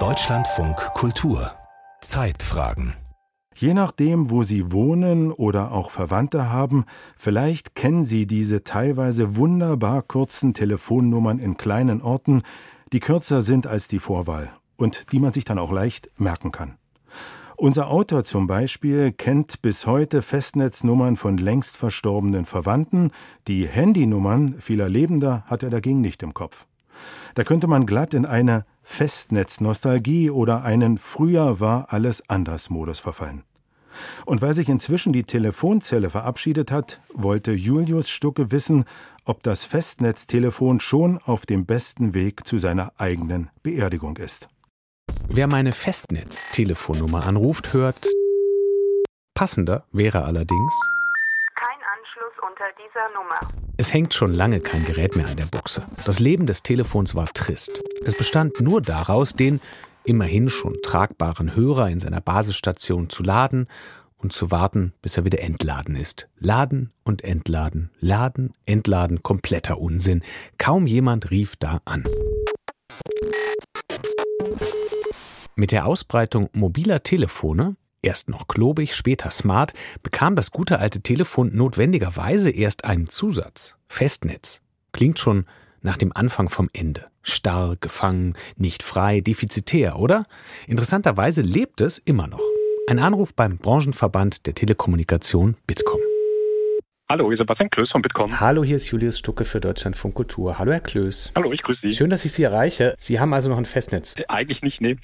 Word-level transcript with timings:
Deutschlandfunk 0.00 0.76
Kultur 0.94 1.52
Zeitfragen 2.00 2.94
Je 3.54 3.72
nachdem, 3.72 4.30
wo 4.30 4.42
Sie 4.42 4.72
wohnen 4.72 5.30
oder 5.30 5.70
auch 5.70 5.92
Verwandte 5.92 6.50
haben, 6.50 6.86
vielleicht 7.16 7.76
kennen 7.76 8.04
Sie 8.04 8.26
diese 8.26 8.64
teilweise 8.64 9.36
wunderbar 9.36 10.02
kurzen 10.02 10.54
Telefonnummern 10.54 11.38
in 11.38 11.56
kleinen 11.56 12.02
Orten, 12.02 12.42
die 12.92 12.98
kürzer 12.98 13.42
sind 13.42 13.68
als 13.68 13.86
die 13.86 14.00
Vorwahl 14.00 14.50
und 14.76 15.12
die 15.12 15.20
man 15.20 15.32
sich 15.32 15.44
dann 15.44 15.60
auch 15.60 15.70
leicht 15.70 16.10
merken 16.16 16.50
kann. 16.50 16.78
Unser 17.56 17.90
Autor 17.90 18.24
zum 18.24 18.48
Beispiel 18.48 19.12
kennt 19.12 19.62
bis 19.62 19.86
heute 19.86 20.20
Festnetznummern 20.22 21.16
von 21.16 21.36
längst 21.36 21.76
verstorbenen 21.76 22.44
Verwandten, 22.44 23.12
die 23.46 23.68
Handynummern 23.68 24.56
vieler 24.58 24.88
Lebender 24.88 25.44
hat 25.46 25.62
er 25.62 25.70
dagegen 25.70 26.00
nicht 26.00 26.24
im 26.24 26.34
Kopf. 26.34 26.66
Da 27.34 27.44
könnte 27.44 27.66
man 27.66 27.86
glatt 27.86 28.14
in 28.14 28.26
eine 28.26 28.64
Festnetznostalgie 28.82 30.30
oder 30.30 30.62
einen 30.62 30.98
Früher 30.98 31.60
war 31.60 31.92
alles 31.92 32.28
anders 32.28 32.70
Modus 32.70 33.00
verfallen. 33.00 33.44
Und 34.24 34.42
weil 34.42 34.54
sich 34.54 34.68
inzwischen 34.68 35.12
die 35.12 35.24
Telefonzelle 35.24 36.10
verabschiedet 36.10 36.70
hat, 36.70 37.00
wollte 37.12 37.52
Julius 37.52 38.08
Stucke 38.08 38.50
wissen, 38.50 38.84
ob 39.24 39.42
das 39.42 39.64
Festnetztelefon 39.64 40.80
schon 40.80 41.18
auf 41.18 41.46
dem 41.46 41.64
besten 41.64 42.14
Weg 42.14 42.46
zu 42.46 42.58
seiner 42.58 42.92
eigenen 42.98 43.50
Beerdigung 43.62 44.16
ist. 44.16 44.48
Wer 45.28 45.46
meine 45.46 45.72
Festnetztelefonnummer 45.72 47.26
anruft, 47.26 47.72
hört 47.72 48.06
passender 49.34 49.84
wäre 49.92 50.24
allerdings 50.24 50.74
Kein 51.54 51.78
Anschluss 51.96 52.32
unter 52.48 52.64
dieser 52.78 53.08
Nummer. 53.14 53.63
Es 53.76 53.92
hängt 53.92 54.14
schon 54.14 54.32
lange 54.32 54.60
kein 54.60 54.84
Gerät 54.84 55.16
mehr 55.16 55.26
an 55.26 55.36
der 55.36 55.46
Buchse. 55.46 55.84
Das 56.04 56.20
Leben 56.20 56.46
des 56.46 56.62
Telefons 56.62 57.14
war 57.14 57.26
trist. 57.26 57.82
Es 58.04 58.16
bestand 58.16 58.60
nur 58.60 58.80
daraus, 58.80 59.34
den 59.34 59.60
immerhin 60.04 60.48
schon 60.48 60.74
tragbaren 60.82 61.56
Hörer 61.56 61.90
in 61.90 61.98
seiner 61.98 62.20
Basisstation 62.20 63.10
zu 63.10 63.22
laden 63.22 63.66
und 64.16 64.32
zu 64.32 64.50
warten, 64.50 64.92
bis 65.02 65.16
er 65.16 65.24
wieder 65.24 65.40
entladen 65.40 65.96
ist. 65.96 66.28
Laden 66.38 66.92
und 67.02 67.24
entladen, 67.24 67.90
laden, 67.98 68.52
entladen, 68.64 69.22
kompletter 69.22 69.78
Unsinn. 69.78 70.22
Kaum 70.58 70.86
jemand 70.86 71.30
rief 71.30 71.56
da 71.56 71.80
an. 71.84 72.04
Mit 75.56 75.72
der 75.72 75.86
Ausbreitung 75.86 76.48
mobiler 76.52 77.02
Telefone, 77.02 77.76
erst 78.04 78.28
noch 78.28 78.46
klobig, 78.46 78.94
später 78.94 79.30
smart, 79.30 79.72
bekam 80.02 80.36
das 80.36 80.50
gute 80.50 80.78
alte 80.78 81.00
Telefon 81.00 81.50
notwendigerweise 81.54 82.50
erst 82.50 82.84
einen 82.84 83.08
Zusatz. 83.08 83.76
Festnetz. 83.88 84.60
Klingt 84.92 85.18
schon 85.18 85.46
nach 85.82 85.96
dem 85.96 86.12
Anfang 86.14 86.48
vom 86.48 86.70
Ende. 86.72 87.06
Starr, 87.22 87.76
gefangen, 87.80 88.34
nicht 88.56 88.82
frei, 88.82 89.20
defizitär, 89.20 89.98
oder? 89.98 90.26
Interessanterweise 90.66 91.42
lebt 91.42 91.80
es 91.80 91.98
immer 91.98 92.26
noch. 92.26 92.42
Ein 92.88 92.98
Anruf 92.98 93.34
beim 93.34 93.58
Branchenverband 93.58 94.46
der 94.46 94.54
Telekommunikation 94.54 95.56
Bitkom. 95.66 96.00
Hallo, 97.14 97.26
hier 97.26 97.34
ist 97.34 97.42
Sebastian 97.42 97.70
Klöß 97.70 97.90
von 97.92 98.02
Bitkom. 98.02 98.40
Hallo, 98.40 98.64
hier 98.64 98.74
ist 98.74 98.90
Julius 98.90 99.20
Stucke 99.20 99.44
für 99.44 99.60
Deutschlandfunk 99.60 100.16
Kultur. 100.16 100.58
Hallo, 100.58 100.72
Herr 100.72 100.80
Klöß. 100.80 101.32
Hallo, 101.36 101.52
ich 101.52 101.62
grüße 101.62 101.78
Sie. 101.84 101.92
Schön, 101.94 102.10
dass 102.10 102.24
ich 102.24 102.32
Sie 102.32 102.42
erreiche. 102.42 102.96
Sie 102.98 103.20
haben 103.20 103.32
also 103.32 103.48
noch 103.50 103.56
ein 103.58 103.66
Festnetz. 103.66 104.16
Äh, 104.18 104.24
Eigentlich 104.26 104.62
nicht, 104.62 104.80
nee. 104.80 104.96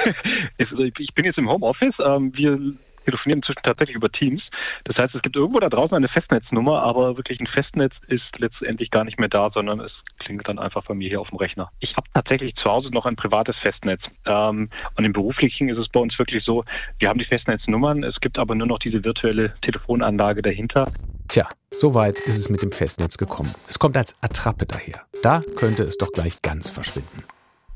Es- 0.56 0.68
ich 0.98 1.12
bin 1.14 1.26
jetzt 1.26 1.36
im 1.36 1.50
Homeoffice. 1.50 1.92
Ähm, 2.02 2.32
Wir 2.34 2.58
telefonieren 3.04 3.40
inzwischen 3.40 3.60
tatsächlich 3.62 3.94
über 3.94 4.10
Teams. 4.10 4.40
Das 4.84 4.96
heißt, 4.96 5.14
es 5.14 5.20
gibt 5.20 5.36
irgendwo 5.36 5.60
da 5.60 5.68
draußen 5.68 5.94
eine 5.94 6.08
Festnetznummer, 6.08 6.82
aber 6.82 7.18
wirklich 7.18 7.38
ein 7.40 7.46
Festnetz 7.46 7.92
ist 8.08 8.24
letztendlich 8.38 8.90
gar 8.90 9.04
nicht 9.04 9.18
mehr 9.20 9.28
da, 9.28 9.50
sondern 9.52 9.80
es 9.80 9.92
klingelt 10.20 10.48
dann 10.48 10.58
einfach 10.58 10.84
bei 10.86 10.94
mir 10.94 11.10
hier 11.10 11.20
auf 11.20 11.28
dem 11.28 11.36
Rechner. 11.36 11.70
Ich 11.80 11.94
habe 11.94 12.06
tatsächlich 12.14 12.54
zu 12.56 12.70
Hause 12.70 12.88
noch 12.88 13.04
ein 13.04 13.16
privates 13.16 13.56
Festnetz. 13.62 14.00
Ähm, 14.24 14.70
Und 14.96 15.04
im 15.04 15.12
Beruflichen 15.12 15.68
ist 15.68 15.76
es 15.76 15.90
bei 15.90 16.00
uns 16.00 16.18
wirklich 16.18 16.42
so, 16.42 16.64
wir 17.00 17.10
haben 17.10 17.18
die 17.18 17.26
Festnetznummern, 17.26 18.02
es 18.02 18.18
gibt 18.20 18.38
aber 18.38 18.54
nur 18.54 18.66
noch 18.66 18.78
diese 18.78 19.04
virtuelle 19.04 19.52
Telefonanlage 19.60 20.40
dahinter. 20.40 20.86
Tja, 21.30 21.48
so 21.70 21.94
weit 21.94 22.18
ist 22.18 22.36
es 22.36 22.50
mit 22.50 22.60
dem 22.60 22.72
Festnetz 22.72 23.16
gekommen. 23.16 23.54
Es 23.68 23.78
kommt 23.78 23.96
als 23.96 24.16
Attrappe 24.20 24.66
daher. 24.66 25.02
Da 25.22 25.40
könnte 25.54 25.84
es 25.84 25.96
doch 25.96 26.10
gleich 26.10 26.42
ganz 26.42 26.68
verschwinden. 26.68 27.22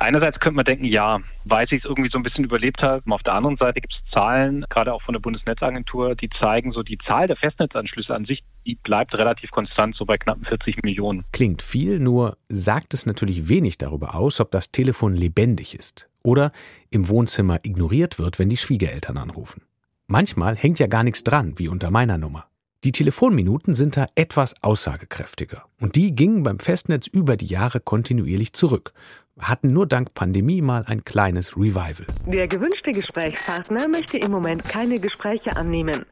Einerseits 0.00 0.40
könnte 0.40 0.56
man 0.56 0.64
denken, 0.64 0.86
ja, 0.86 1.20
weil 1.44 1.68
sie 1.68 1.76
es 1.76 1.84
irgendwie 1.84 2.10
so 2.10 2.18
ein 2.18 2.24
bisschen 2.24 2.42
überlebt 2.42 2.82
hat. 2.82 3.04
Auf 3.08 3.22
der 3.22 3.34
anderen 3.34 3.56
Seite 3.56 3.80
gibt 3.80 3.94
es 3.94 4.10
Zahlen, 4.12 4.66
gerade 4.70 4.92
auch 4.92 5.02
von 5.02 5.12
der 5.12 5.20
Bundesnetzagentur, 5.20 6.16
die 6.16 6.28
zeigen, 6.40 6.72
so 6.72 6.82
die 6.82 6.98
Zahl 7.06 7.28
der 7.28 7.36
Festnetzanschlüsse 7.36 8.12
an 8.12 8.24
sich, 8.24 8.42
die 8.66 8.74
bleibt 8.74 9.14
relativ 9.14 9.52
konstant, 9.52 9.94
so 9.94 10.04
bei 10.04 10.18
knapp 10.18 10.38
40 10.48 10.82
Millionen. 10.82 11.24
Klingt 11.30 11.62
viel, 11.62 12.00
nur 12.00 12.36
sagt 12.48 12.92
es 12.92 13.06
natürlich 13.06 13.48
wenig 13.48 13.78
darüber 13.78 14.16
aus, 14.16 14.40
ob 14.40 14.50
das 14.50 14.72
Telefon 14.72 15.14
lebendig 15.14 15.78
ist 15.78 16.08
oder 16.24 16.50
im 16.90 17.08
Wohnzimmer 17.08 17.60
ignoriert 17.62 18.18
wird, 18.18 18.40
wenn 18.40 18.48
die 18.48 18.56
Schwiegereltern 18.56 19.16
anrufen. 19.16 19.62
Manchmal 20.08 20.56
hängt 20.56 20.80
ja 20.80 20.88
gar 20.88 21.04
nichts 21.04 21.22
dran, 21.22 21.54
wie 21.56 21.68
unter 21.68 21.92
meiner 21.92 22.18
Nummer. 22.18 22.46
Die 22.84 22.92
Telefonminuten 22.92 23.72
sind 23.72 23.96
da 23.96 24.08
etwas 24.14 24.62
aussagekräftiger. 24.62 25.64
Und 25.80 25.96
die 25.96 26.12
gingen 26.12 26.42
beim 26.42 26.58
Festnetz 26.58 27.06
über 27.06 27.38
die 27.38 27.46
Jahre 27.46 27.80
kontinuierlich 27.80 28.52
zurück, 28.52 28.92
hatten 29.38 29.72
nur 29.72 29.86
dank 29.86 30.12
Pandemie 30.12 30.60
mal 30.60 30.84
ein 30.86 31.02
kleines 31.02 31.56
Revival. 31.56 32.06
Der 32.26 32.46
gewünschte 32.46 32.90
Gesprächspartner 32.90 33.88
möchte 33.88 34.18
im 34.18 34.30
Moment 34.30 34.64
keine 34.64 35.00
Gespräche 35.00 35.56
annehmen. 35.56 36.04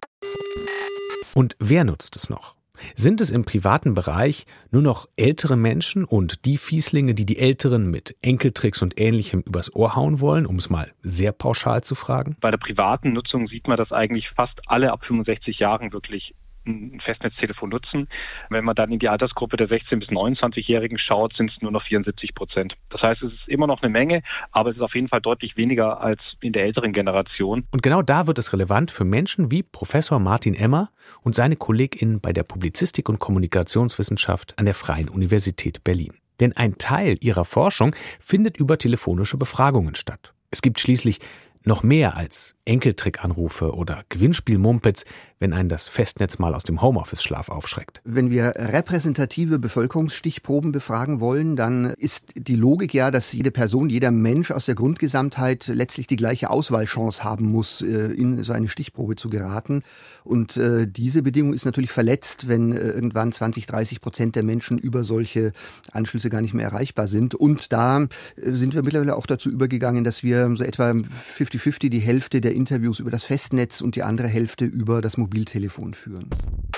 Und 1.35 1.57
wer 1.59 1.85
nutzt 1.85 2.17
es 2.17 2.31
noch? 2.31 2.57
Sind 2.95 3.21
es 3.21 3.31
im 3.31 3.45
privaten 3.45 3.93
Bereich 3.93 4.47
nur 4.71 4.81
noch 4.81 5.07
ältere 5.17 5.59
Menschen 5.59 6.05
und 6.05 6.47
die 6.47 6.57
Fieslinge, 6.57 7.15
die 7.15 7.27
die 7.27 7.39
Älteren 7.39 7.91
mit 7.91 8.17
Enkeltricks 8.23 8.81
und 8.81 8.99
Ähnlichem 8.99 9.43
übers 9.47 9.75
Ohr 9.77 9.95
hauen 9.95 10.21
wollen, 10.21 10.47
um 10.47 10.57
es 10.57 10.71
mal 10.71 10.91
sehr 11.03 11.33
pauschal 11.33 11.85
zu 11.85 11.95
fragen? 11.95 12.39
Bei 12.41 12.51
der 12.51 12.59
privaten 12.59 13.13
Nutzung 13.13 13.47
sieht 13.47 13.69
man, 13.69 13.77
dass 13.77 13.93
eigentlich 13.93 14.31
fast 14.31 14.59
alle 14.67 14.91
ab 14.91 15.05
65 15.05 15.59
Jahren 15.59 15.93
wirklich 15.93 16.35
ein 16.67 17.01
Festnetztelefon 17.05 17.71
nutzen. 17.71 18.09
Wenn 18.51 18.65
man 18.65 18.75
dann 18.75 18.93
in 18.93 18.99
die 18.99 19.09
Altersgruppe 19.09 19.57
der 19.57 19.69
16- 19.69 19.99
bis 19.99 20.09
29-Jährigen 20.09 20.99
schaut, 20.99 21.35
sind 21.37 21.51
es 21.51 21.61
nur 21.61 21.71
noch 21.71 21.85
74 21.85 22.35
Prozent. 22.35 22.75
Das 22.91 23.03
heißt, 23.03 23.23
es 23.23 23.33
ist 23.33 23.49
immer 23.49 23.67
noch 23.67 23.83
eine 23.83 23.91
Menge, 23.91 24.23
aber 24.51 24.71
es 24.71 24.77
ist 24.77 24.83
auf 24.83 24.95
jeden 24.95 25.09
Fall 25.09 25.21
deutlich 25.21 25.57
weniger 25.57 26.01
als 26.01 26.21
in 26.41 26.53
der 26.53 26.65
älteren 26.65 26.93
Generation. 26.93 27.65
Und 27.71 27.83
genau 27.83 28.03
da 28.03 28.27
wird 28.27 28.39
es 28.39 28.53
relevant 28.53 28.91
für 28.91 29.05
Menschen 29.05 29.51
wie 29.51 29.63
Professor 29.63 30.19
Martin 30.19 30.55
Emmer 30.55 30.91
und 31.23 31.35
seine 31.35 31.57
KollegInnen 31.57 32.21
bei 32.21 32.33
der 32.33 32.45
Publizistik 32.45 33.09
und 33.09 33.19
Kommunikationswissenschaft 33.19 34.59
an 34.59 34.65
der 34.65 34.75
Freien 34.75 35.09
Universität 35.09 35.85
Berlin. 35.85 36.15
Denn 36.41 36.57
ein 36.57 36.79
Teil 36.79 37.17
ihrer 37.21 37.45
Forschung 37.45 37.95
findet 38.21 38.57
über 38.57 38.79
telefonische 38.79 39.37
Befragungen 39.37 39.95
statt. 39.95 40.33
Es 40.51 40.63
gibt 40.63 40.81
schließlich 40.81 41.21
noch 41.65 41.83
mehr 41.83 42.17
als 42.17 42.55
Enkeltrickanrufe 42.65 43.75
oder 43.75 44.05
Gewinnspielmumpets, 44.09 45.05
wenn 45.43 45.53
einen 45.53 45.69
das 45.69 45.89
Festnetz 45.89 46.39
mal 46.39 46.55
aus 46.55 46.63
dem 46.63 46.81
Homeoffice-Schlaf 46.81 47.49
aufschreckt. 47.49 48.01
Wenn 48.05 48.31
wir 48.31 48.55
repräsentative 48.57 49.59
Bevölkerungsstichproben 49.59 50.71
befragen 50.71 51.19
wollen, 51.19 51.57
dann 51.57 51.87
ist 51.99 52.27
die 52.37 52.55
Logik 52.55 52.95
ja, 52.95 53.11
dass 53.11 53.33
jede 53.33 53.51
Person, 53.51 53.91
jeder 53.91 54.13
Mensch 54.13 54.53
aus 54.53 54.67
der 54.67 54.77
Grundgesamtheit 54.77 55.67
letztlich 55.67 56.07
die 56.07 56.15
gleiche 56.15 56.49
Auswahlchance 56.49 57.25
haben 57.25 57.47
muss, 57.47 57.83
äh, 57.83 57.87
in 57.87 58.45
so 58.45 58.53
eine 58.53 58.69
Stichprobe 58.69 59.17
zu 59.17 59.31
geraten. 59.31 59.83
Und 60.23 60.57
äh, 60.57 60.87
diese 60.87 61.23
Bedingung 61.23 61.53
ist 61.55 61.65
natürlich 61.65 61.91
verletzt, 61.91 62.47
wenn 62.47 62.73
äh, 62.73 62.79
irgendwann 62.79 63.33
20, 63.33 63.67
30 63.67 64.01
Prozent 64.01 64.37
der 64.37 64.45
Menschen 64.45 64.79
über 64.79 65.03
solche 65.03 65.53
Anschlüsse 65.91 66.31
gar 66.31 66.41
nicht 66.41 66.55
mehr 66.55 66.67
erreichbar 66.67 67.09
sind. 67.09 67.35
Und 67.35 67.73
da 67.73 68.07
sind 68.37 68.75
wir 68.75 68.85
mittlerweile 68.85 69.17
auch 69.17 69.27
dazu 69.27 69.51
übergegangen, 69.51 70.05
dass 70.05 70.23
wir 70.23 70.55
so 70.55 70.63
etwa 70.63 70.93
50-50 70.93 71.91
die 71.91 71.99
Hälfte 71.99 72.41
der 72.41 72.55
Interviews 72.55 73.01
über 73.01 73.11
das 73.11 73.25
Festnetz 73.25 73.81
und 73.81 73.97
die 73.97 74.05
andere 74.05 74.29
Hälfte 74.29 74.65
über 74.65 75.03
das 75.03 75.19
Mobiltelefon 75.33 75.95
führen. 75.95 76.29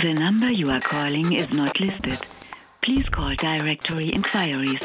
The 0.00 0.14
number 0.14 0.46
you 0.52 0.70
are 0.70 0.78
calling 0.78 1.32
is 1.32 1.48
not 1.50 1.80
listed. 1.80 2.20
Please 2.82 3.10
call 3.10 3.34
directory 3.34 4.10
inquiries. 4.10 4.78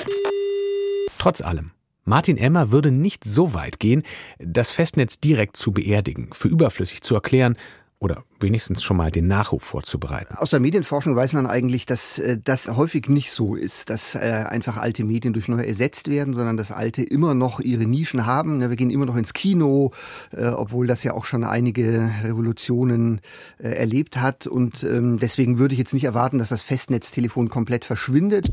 Trotz 1.20 1.42
allem. 1.42 1.72
Martin 2.04 2.38
Emmer 2.38 2.72
würde 2.72 2.90
nicht 2.90 3.24
so 3.24 3.54
weit 3.54 3.80
gehen, 3.80 4.02
das 4.40 4.72
Festnetz 4.72 5.20
direkt 5.20 5.56
zu 5.56 5.72
beerdigen, 5.72 6.30
für 6.34 6.48
überflüssig 6.48 7.04
zu 7.04 7.14
erklären 7.14 7.58
oder 8.00 8.24
wenigstens 8.40 8.82
schon 8.82 8.96
mal 8.96 9.12
den 9.12 9.28
Nachruf 9.28 9.64
vorzubereiten. 9.64 10.36
Aus 10.36 10.52
der 10.52 10.62
Medienforschung 10.62 11.16
weiß 11.16 11.34
man 11.34 11.46
eigentlich, 11.46 11.86
dass 11.86 12.18
äh, 12.18 12.38
das 12.42 12.70
häufig 12.70 13.10
nicht 13.10 13.32
so 13.32 13.56
ist, 13.56 13.90
dass 13.90 14.16
äh, 14.16 14.20
einfach 14.20 14.78
alte 14.78 15.04
Medien 15.04 15.34
durch 15.34 15.50
neue 15.50 15.68
ersetzt 15.68 16.10
werden, 16.10 16.34
sondern 16.34 16.56
dass 16.56 16.72
alte 16.72 17.04
immer 17.04 17.34
noch 17.34 17.60
ihre 17.60 17.86
Nischen 17.86 18.26
haben. 18.26 18.62
Wir 18.62 18.76
gehen 18.78 18.90
immer 18.90 19.06
noch 19.06 19.18
ins 19.18 19.34
Kino, 19.34 19.92
äh, 20.32 20.48
obwohl 20.48 20.88
das 20.88 21.04
ja 21.04 21.14
auch 21.14 21.26
schon 21.26 21.44
einige 21.44 22.10
Revolutionen 22.24 23.22
erlebt 23.58 24.18
hat. 24.18 24.48
Und 24.48 24.84
ähm, 24.84 25.20
deswegen 25.20 25.58
würde 25.58 25.74
ich 25.74 25.80
jetzt 25.80 25.94
nicht 25.94 26.06
erwarten, 26.06 26.38
dass 26.38 26.50
das 26.50 26.62
Festnetztelefon 26.62 27.50
komplett 27.50 27.86
verschwindet. 27.86 28.50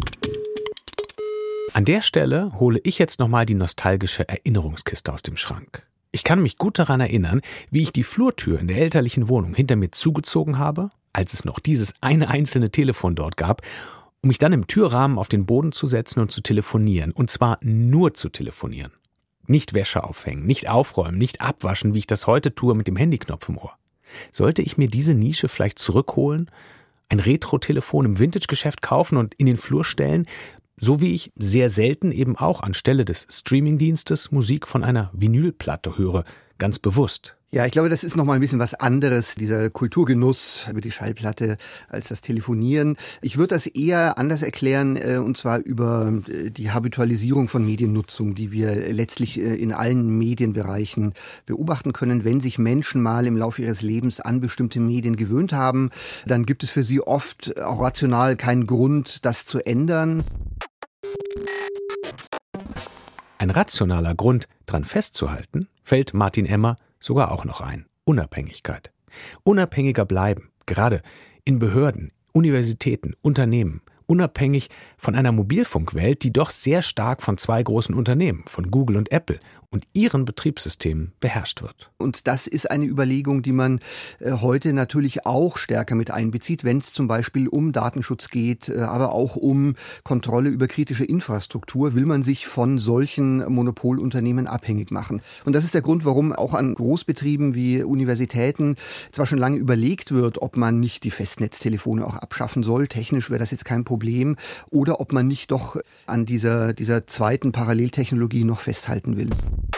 An 1.72 1.84
der 1.84 2.00
Stelle 2.00 2.52
hole 2.58 2.80
ich 2.82 2.98
jetzt 2.98 3.20
nochmal 3.20 3.46
die 3.46 3.54
nostalgische 3.54 4.28
Erinnerungskiste 4.28 5.12
aus 5.12 5.22
dem 5.22 5.36
Schrank. 5.36 5.86
Ich 6.16 6.24
kann 6.24 6.40
mich 6.40 6.56
gut 6.56 6.78
daran 6.78 7.00
erinnern, 7.00 7.42
wie 7.70 7.82
ich 7.82 7.92
die 7.92 8.02
Flurtür 8.02 8.58
in 8.58 8.68
der 8.68 8.78
elterlichen 8.78 9.28
Wohnung 9.28 9.52
hinter 9.52 9.76
mir 9.76 9.90
zugezogen 9.90 10.56
habe, 10.56 10.88
als 11.12 11.34
es 11.34 11.44
noch 11.44 11.60
dieses 11.60 11.92
eine 12.00 12.28
einzelne 12.28 12.70
Telefon 12.70 13.14
dort 13.14 13.36
gab, 13.36 13.60
um 14.22 14.28
mich 14.28 14.38
dann 14.38 14.54
im 14.54 14.66
Türrahmen 14.66 15.18
auf 15.18 15.28
den 15.28 15.44
Boden 15.44 15.72
zu 15.72 15.86
setzen 15.86 16.20
und 16.20 16.32
zu 16.32 16.40
telefonieren. 16.40 17.12
Und 17.12 17.28
zwar 17.28 17.58
nur 17.60 18.14
zu 18.14 18.30
telefonieren. 18.30 18.92
Nicht 19.46 19.74
Wäsche 19.74 20.04
aufhängen, 20.04 20.46
nicht 20.46 20.70
aufräumen, 20.70 21.18
nicht 21.18 21.42
abwaschen, 21.42 21.92
wie 21.92 21.98
ich 21.98 22.06
das 22.06 22.26
heute 22.26 22.54
tue 22.54 22.74
mit 22.74 22.88
dem 22.88 22.96
Handyknopf 22.96 23.50
im 23.50 23.58
Ohr. 23.58 23.74
Sollte 24.32 24.62
ich 24.62 24.78
mir 24.78 24.88
diese 24.88 25.12
Nische 25.12 25.48
vielleicht 25.48 25.78
zurückholen, 25.78 26.50
ein 27.10 27.20
Retro-Telefon 27.20 28.06
im 28.06 28.18
Vintage-Geschäft 28.18 28.80
kaufen 28.80 29.18
und 29.18 29.34
in 29.34 29.44
den 29.44 29.58
Flur 29.58 29.84
stellen, 29.84 30.26
so 30.78 31.00
wie 31.00 31.12
ich 31.12 31.32
sehr 31.36 31.68
selten 31.68 32.12
eben 32.12 32.36
auch 32.36 32.60
anstelle 32.60 33.04
des 33.04 33.26
Streamingdienstes 33.30 34.30
Musik 34.30 34.66
von 34.66 34.84
einer 34.84 35.10
Vinylplatte 35.12 35.98
höre, 35.98 36.24
ganz 36.58 36.78
bewusst. 36.78 37.36
Ja, 37.52 37.64
ich 37.64 37.70
glaube, 37.72 37.88
das 37.88 38.02
ist 38.02 38.16
noch 38.16 38.24
mal 38.24 38.34
ein 38.34 38.40
bisschen 38.40 38.58
was 38.58 38.74
anderes, 38.74 39.36
dieser 39.36 39.70
Kulturgenuss 39.70 40.66
über 40.68 40.80
die 40.80 40.90
Schallplatte, 40.90 41.58
als 41.88 42.08
das 42.08 42.20
Telefonieren. 42.20 42.96
Ich 43.22 43.38
würde 43.38 43.54
das 43.54 43.66
eher 43.66 44.18
anders 44.18 44.42
erklären, 44.42 44.96
äh, 44.96 45.18
und 45.24 45.36
zwar 45.36 45.60
über 45.60 46.12
äh, 46.28 46.50
die 46.50 46.72
Habitualisierung 46.72 47.46
von 47.46 47.64
Mediennutzung, 47.64 48.34
die 48.34 48.50
wir 48.50 48.92
letztlich 48.92 49.38
äh, 49.38 49.54
in 49.54 49.72
allen 49.72 50.18
Medienbereichen 50.18 51.14
beobachten 51.46 51.92
können. 51.92 52.24
Wenn 52.24 52.40
sich 52.40 52.58
Menschen 52.58 53.00
mal 53.00 53.26
im 53.26 53.36
Laufe 53.36 53.62
ihres 53.62 53.80
Lebens 53.80 54.18
an 54.18 54.40
bestimmte 54.40 54.80
Medien 54.80 55.14
gewöhnt 55.14 55.52
haben, 55.52 55.90
dann 56.26 56.46
gibt 56.46 56.64
es 56.64 56.70
für 56.70 56.82
sie 56.82 57.00
oft 57.00 57.58
auch 57.62 57.80
rational 57.80 58.36
keinen 58.36 58.66
Grund, 58.66 59.24
das 59.24 59.46
zu 59.46 59.64
ändern. 59.64 60.24
Ein 63.46 63.50
rationaler 63.50 64.16
Grund, 64.16 64.48
dran 64.66 64.84
festzuhalten, 64.84 65.68
fällt 65.84 66.14
Martin 66.14 66.46
Emmer 66.46 66.74
sogar 66.98 67.30
auch 67.30 67.44
noch 67.44 67.60
ein. 67.60 67.86
Unabhängigkeit. 68.02 68.90
Unabhängiger 69.44 70.04
bleiben, 70.04 70.50
gerade 70.66 71.00
in 71.44 71.60
Behörden, 71.60 72.10
Universitäten, 72.32 73.14
Unternehmen, 73.22 73.82
unabhängig 74.06 74.70
von 74.96 75.14
einer 75.14 75.32
Mobilfunkwelt, 75.32 76.22
die 76.22 76.32
doch 76.32 76.50
sehr 76.50 76.82
stark 76.82 77.22
von 77.22 77.38
zwei 77.38 77.62
großen 77.62 77.94
Unternehmen, 77.94 78.44
von 78.46 78.70
Google 78.70 78.96
und 78.96 79.12
Apple 79.12 79.40
und 79.70 79.86
ihren 79.92 80.24
Betriebssystemen 80.24 81.12
beherrscht 81.20 81.62
wird. 81.62 81.90
Und 81.98 82.26
das 82.26 82.46
ist 82.46 82.70
eine 82.70 82.86
Überlegung, 82.86 83.42
die 83.42 83.52
man 83.52 83.80
äh, 84.20 84.32
heute 84.32 84.72
natürlich 84.72 85.26
auch 85.26 85.58
stärker 85.58 85.94
mit 85.94 86.10
einbezieht, 86.10 86.64
wenn 86.64 86.78
es 86.78 86.92
zum 86.92 87.08
Beispiel 87.08 87.48
um 87.48 87.72
Datenschutz 87.72 88.28
geht, 88.30 88.68
äh, 88.68 88.78
aber 88.78 89.12
auch 89.12 89.36
um 89.36 89.74
Kontrolle 90.02 90.48
über 90.48 90.66
kritische 90.66 91.04
Infrastruktur, 91.04 91.94
will 91.94 92.06
man 92.06 92.22
sich 92.22 92.46
von 92.46 92.78
solchen 92.78 93.44
Monopolunternehmen 93.52 94.46
abhängig 94.46 94.90
machen. 94.90 95.20
Und 95.44 95.54
das 95.54 95.64
ist 95.64 95.74
der 95.74 95.82
Grund, 95.82 96.04
warum 96.04 96.32
auch 96.32 96.54
an 96.54 96.74
Großbetrieben 96.74 97.54
wie 97.54 97.82
Universitäten 97.82 98.76
zwar 99.12 99.26
schon 99.26 99.38
lange 99.38 99.56
überlegt 99.56 100.12
wird, 100.12 100.40
ob 100.40 100.56
man 100.56 100.80
nicht 100.80 101.04
die 101.04 101.10
Festnetztelefone 101.10 102.06
auch 102.06 102.16
abschaffen 102.16 102.62
soll. 102.62 102.88
Technisch 102.88 103.30
wäre 103.30 103.40
das 103.40 103.50
jetzt 103.50 103.64
kein 103.64 103.84
Problem. 103.96 104.36
Oder 104.70 105.00
ob 105.00 105.12
man 105.14 105.26
nicht 105.26 105.50
doch 105.50 105.78
an 106.04 106.26
dieser, 106.26 106.74
dieser 106.74 107.06
zweiten 107.06 107.52
Paralleltechnologie 107.52 108.44
noch 108.44 108.60
festhalten 108.60 109.16
will. 109.16 109.30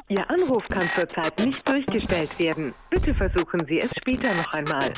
Ihr 0.09 0.29
Anruf 0.29 0.63
kann 0.69 0.89
zurzeit 0.93 1.39
nicht 1.45 1.69
durchgestellt 1.69 2.37
werden. 2.41 2.75
Bitte 2.91 3.15
versuchen 3.15 3.65
Sie 3.69 3.79
es 3.79 3.91
später 3.97 4.35
noch 4.35 4.53
einmal. 4.55 4.93